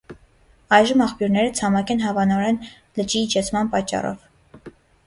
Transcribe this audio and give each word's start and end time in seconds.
Այժմ 0.77 1.03
աղբյուրները 1.07 1.53
ցամաք 1.61 1.93
են 1.97 2.03
հավանորեն 2.07 2.59
լճի 2.71 3.25
իջեցման 3.29 3.73
պատճառով։ 3.77 4.73